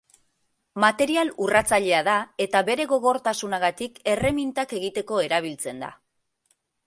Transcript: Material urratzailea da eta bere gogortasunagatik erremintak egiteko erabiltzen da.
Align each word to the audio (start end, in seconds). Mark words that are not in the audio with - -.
Material 0.83 1.27
urratzailea 1.47 1.99
da 2.07 2.15
eta 2.45 2.63
bere 2.71 2.87
gogortasunagatik 2.93 4.01
erremintak 4.15 4.75
egiteko 4.81 5.23
erabiltzen 5.27 5.85
da. 5.85 5.93